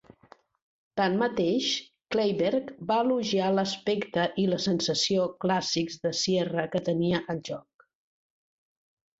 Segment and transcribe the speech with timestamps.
[0.99, 1.67] Tanmateix,
[2.15, 7.89] Kleinberg va elogiar l'aspecte i la sensació clàssics de Sierra que tenia el joc.